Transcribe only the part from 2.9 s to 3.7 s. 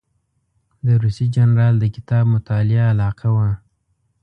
علاقه وه.